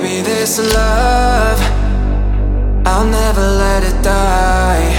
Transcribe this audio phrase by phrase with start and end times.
[0.00, 1.78] this love
[2.86, 4.90] I'll never let it die.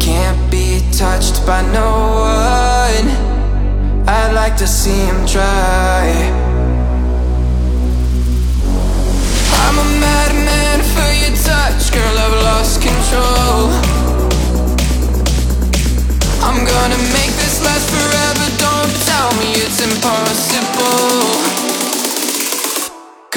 [0.00, 1.90] Can't be touched by no
[2.24, 3.08] one.
[4.08, 6.02] I'd like to see him try.
[9.62, 10.57] I'm a madman